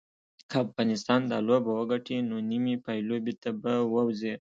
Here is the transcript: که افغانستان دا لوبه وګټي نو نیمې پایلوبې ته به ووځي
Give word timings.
که 0.49 0.55
افغانستان 0.65 1.21
دا 1.31 1.37
لوبه 1.47 1.71
وګټي 1.79 2.17
نو 2.29 2.35
نیمې 2.49 2.75
پایلوبې 2.85 3.33
ته 3.41 3.49
به 3.61 3.73
ووځي 3.93 4.33